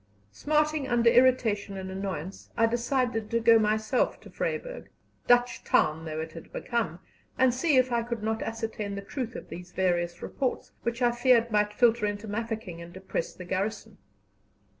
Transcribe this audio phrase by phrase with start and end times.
[0.31, 4.87] Smarting under irritation and annoyance, I decided to go myself to Vryburg
[5.27, 6.97] Dutch town though it had become
[7.37, 11.11] and see if I could not ascertain the truth of these various reports, which I
[11.11, 13.99] feared might filter into Mafeking and depress the garrison.